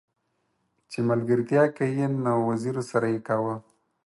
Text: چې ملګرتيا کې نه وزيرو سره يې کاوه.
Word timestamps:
چې 0.91 0.99
ملګرتيا 1.09 1.63
کې 1.75 1.87
نه 2.23 2.31
وزيرو 2.47 2.83
سره 2.91 3.05
يې 3.13 3.19
کاوه. 3.27 3.55